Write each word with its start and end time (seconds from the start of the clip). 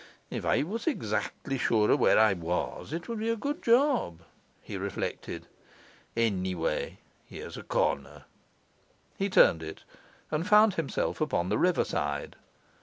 'If 0.31 0.45
I 0.45 0.63
was 0.63 0.87
exactly 0.87 1.59
sure 1.59 1.91
of 1.91 1.99
where 1.99 2.17
I 2.17 2.33
was, 2.33 2.91
it 2.91 3.07
would 3.07 3.19
be 3.19 3.29
a 3.29 3.35
good 3.35 3.61
job,' 3.61 4.23
he 4.59 4.75
reflected. 4.75 5.45
'Anyway, 6.17 6.97
here's 7.23 7.55
a 7.55 7.61
corner.' 7.61 8.25
He 9.19 9.29
turned 9.29 9.61
it, 9.61 9.83
and 10.31 10.47
found 10.47 10.73
himself 10.73 11.21
upon 11.21 11.49
the 11.49 11.59
riverside. 11.59 12.35